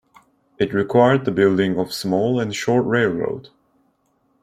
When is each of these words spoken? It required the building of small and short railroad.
It 0.57 0.73
required 0.73 1.25
the 1.25 1.31
building 1.31 1.77
of 1.77 1.93
small 1.93 2.39
and 2.39 2.55
short 2.55 2.87
railroad. 2.87 3.49